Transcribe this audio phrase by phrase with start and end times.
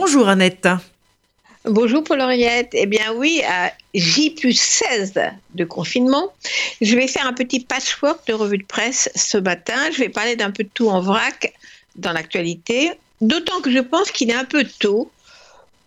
[0.00, 0.68] Bonjour Annette.
[1.64, 2.70] Bonjour Paul-Henriette.
[2.72, 5.14] Eh bien oui, à J plus 16
[5.56, 6.32] de confinement,
[6.80, 9.90] je vais faire un petit patchwork de revue de presse ce matin.
[9.92, 11.52] Je vais parler d'un peu de tout en vrac
[11.96, 15.10] dans l'actualité, d'autant que je pense qu'il est un peu tôt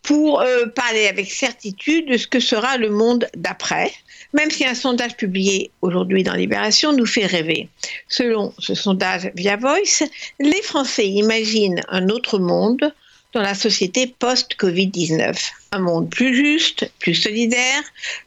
[0.04, 3.94] pour euh, parler avec certitude de ce que sera le monde d'après,
[4.34, 7.70] même si un sondage publié aujourd'hui dans Libération nous fait rêver.
[8.10, 10.04] Selon ce sondage via Voice,
[10.42, 12.94] les Français imaginent un autre monde
[13.34, 15.52] dans la société post-Covid-19.
[15.72, 17.82] Un monde plus juste, plus solidaire,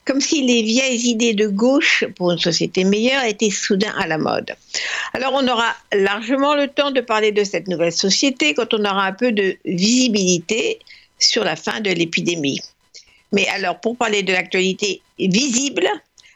[0.05, 4.19] comme si les vieilles idées de gauche pour une société meilleure étaient soudain à la
[4.19, 4.55] mode.
[5.13, 9.05] Alors on aura largement le temps de parler de cette nouvelle société quand on aura
[9.05, 10.79] un peu de visibilité
[11.19, 12.61] sur la fin de l'épidémie.
[13.33, 15.89] Mais alors pour parler de l'actualité visible,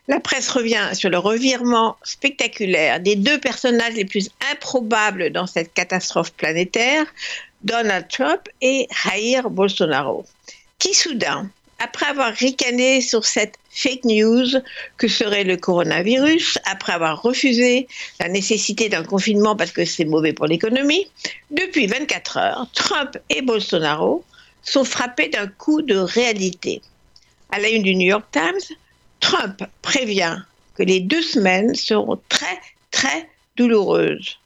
[0.08, 5.72] la presse revient sur le revirement spectaculaire des deux personnages les plus improbables dans cette
[5.74, 7.06] catastrophe planétaire,
[7.62, 10.24] Donald Trump et Jair Bolsonaro,
[10.78, 14.46] qui soudain, après avoir ricané sur cette fake news
[14.96, 17.86] que serait le coronavirus, après avoir refusé
[18.20, 21.06] la nécessité d'un confinement parce que c'est mauvais pour l'économie,
[21.50, 24.24] depuis 24 heures, Trump et Bolsonaro
[24.62, 26.82] sont frappés d'un coup de réalité.
[27.50, 28.76] À la une du New York Times,
[29.20, 30.42] Trump prévient
[30.74, 32.58] que les deux semaines seront très,
[32.90, 34.38] très douloureuses.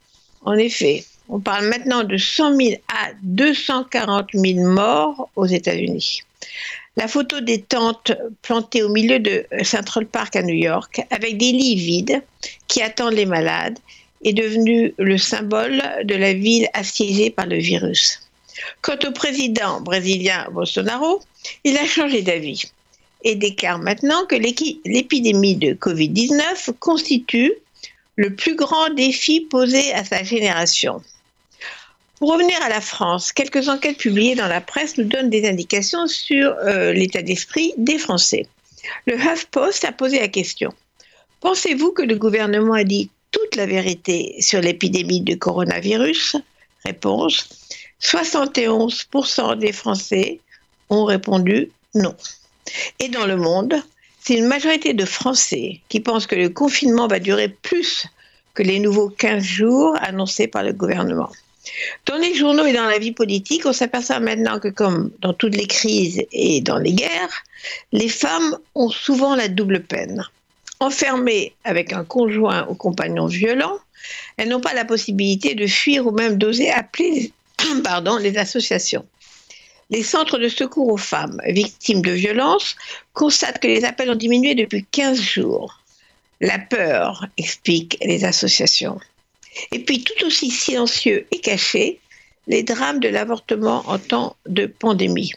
[0.45, 6.21] En effet, on parle maintenant de 100 000 à 240 000 morts aux États-Unis.
[6.95, 11.51] La photo des tentes plantées au milieu de Central Park à New York, avec des
[11.51, 12.21] lits vides
[12.67, 13.79] qui attendent les malades,
[14.23, 18.19] est devenue le symbole de la ville assiégée par le virus.
[18.81, 21.21] Quant au président brésilien Bolsonaro,
[21.63, 22.71] il a changé d'avis
[23.23, 27.53] et déclare maintenant que l'épidémie de Covid-19 constitue
[28.15, 31.01] le plus grand défi posé à sa génération.
[32.19, 36.07] Pour revenir à la France, quelques enquêtes publiées dans la presse nous donnent des indications
[36.07, 38.47] sur euh, l'état d'esprit des Français.
[39.07, 40.73] Le HuffPost a posé la question.
[41.41, 46.37] Pensez-vous que le gouvernement a dit toute la vérité sur l'épidémie de coronavirus?
[46.85, 47.49] Réponse
[48.01, 50.39] 71% des Français
[50.89, 52.15] ont répondu non.
[52.99, 53.75] Et dans le monde,
[54.19, 58.05] c'est une majorité de Français qui pensent que le confinement va durer plus
[58.53, 61.31] que les nouveaux 15 jours annoncés par le gouvernement.
[62.05, 65.55] Dans les journaux et dans la vie politique, on s'aperçoit maintenant que comme dans toutes
[65.55, 67.43] les crises et dans les guerres,
[67.91, 70.23] les femmes ont souvent la double peine.
[70.79, 73.77] Enfermées avec un conjoint ou compagnon violent,
[74.35, 77.31] elles n'ont pas la possibilité de fuir ou même d'oser appeler
[77.83, 79.05] pardon, les associations.
[79.89, 82.75] Les centres de secours aux femmes victimes de violences
[83.13, 85.79] constatent que les appels ont diminué depuis 15 jours.
[86.41, 88.99] La peur explique les associations.
[89.71, 91.99] Et puis tout aussi silencieux et caché,
[92.47, 95.31] les drames de l'avortement en temps de pandémie.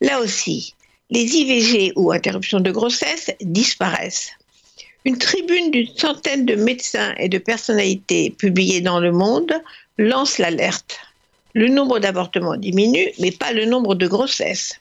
[0.00, 0.74] Là aussi,
[1.10, 4.32] les IVG ou interruptions de grossesse disparaissent.
[5.04, 9.52] Une tribune d'une centaine de médecins et de personnalités publiée dans Le Monde
[9.98, 10.98] lance l'alerte.
[11.54, 14.78] Le nombre d'avortements diminue, mais pas le nombre de grossesses.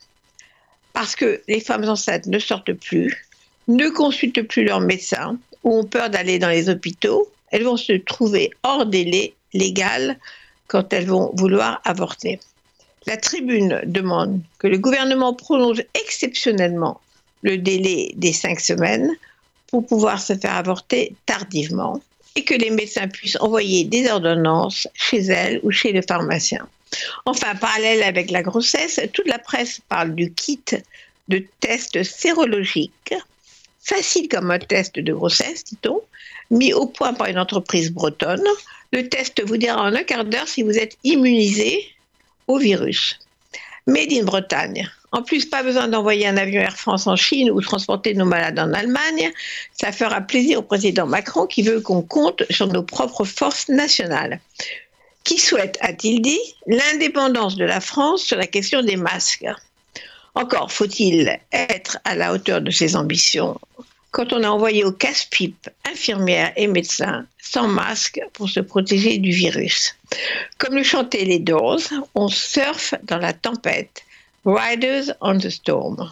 [0.93, 3.27] Parce que les femmes enceintes ne sortent plus,
[3.67, 7.93] ne consultent plus leurs médecins ou ont peur d'aller dans les hôpitaux elles vont se
[7.93, 10.17] trouver hors délai légal
[10.67, 12.39] quand elles vont vouloir avorter.
[13.07, 17.01] La tribune demande que le gouvernement prolonge exceptionnellement
[17.41, 19.11] le délai des cinq semaines
[19.67, 21.99] pour pouvoir se faire avorter tardivement
[22.35, 26.67] et que les médecins puissent envoyer des ordonnances chez elles ou chez le pharmacien.
[27.25, 30.63] Enfin, parallèle avec la grossesse, toute la presse parle du kit
[31.27, 33.15] de tests sérologiques,
[33.81, 36.01] facile comme un test de grossesse, dit-on,
[36.49, 38.45] mis au point par une entreprise bretonne.
[38.93, 41.85] Le test vous dira en un quart d'heure si vous êtes immunisé
[42.47, 43.19] au virus.
[43.87, 44.89] Made in Bretagne.
[45.13, 48.59] En plus, pas besoin d'envoyer un avion Air France en Chine ou transporter nos malades
[48.59, 49.31] en Allemagne.
[49.73, 54.39] Ça fera plaisir au président Macron qui veut qu'on compte sur nos propres forces nationales.
[55.23, 59.45] Qui souhaite, a-t-il dit, l'indépendance de la France sur la question des masques?
[60.35, 63.59] Encore faut-il être à la hauteur de ses ambitions
[64.11, 69.31] quand on a envoyé au casse-pipe infirmières et médecins sans masque pour se protéger du
[69.31, 69.95] virus.
[70.57, 71.81] Comme le chantaient les Doors,
[72.13, 74.03] on surfe dans la tempête.
[74.45, 76.11] Riders on the Storm.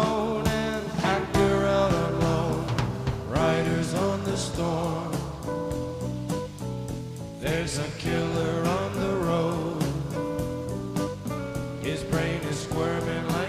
[11.91, 13.40] His brain is squirming like